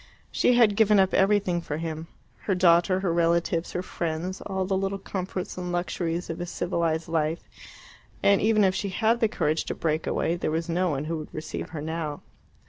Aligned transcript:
She 0.31 0.55
had 0.55 0.75
given 0.75 0.99
up 0.99 1.13
everything 1.13 1.61
for 1.61 1.77
him 1.77 2.07
her 2.45 2.55
daughter, 2.55 3.01
her 3.01 3.13
relatives, 3.13 3.73
her 3.73 3.83
friends, 3.83 4.41
all 4.41 4.65
the 4.65 4.75
little 4.75 4.97
comforts 4.97 5.59
and 5.59 5.71
luxuries 5.71 6.27
of 6.27 6.41
a 6.41 6.47
civilized 6.47 7.07
life 7.07 7.43
and 8.23 8.41
even 8.41 8.63
if 8.63 8.73
she 8.73 8.89
had 8.89 9.19
the 9.19 9.27
courage 9.27 9.63
to 9.65 9.75
break 9.75 10.07
away, 10.07 10.37
there 10.37 10.49
was 10.49 10.67
no 10.67 10.89
one 10.89 11.05
who 11.05 11.19
would 11.19 11.31
receive 11.35 11.69
her 11.69 11.81
now. 11.83 12.21